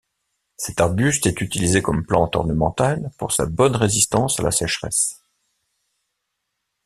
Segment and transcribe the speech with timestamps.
[0.57, 5.23] Cet arbuste est utilisé comme plante ornementale pour sa bonne résistance à la sècheresse.